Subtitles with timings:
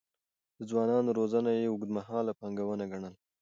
[0.57, 3.11] د ځوانانو روزنه يې اوږدمهاله پانګونه ګڼله.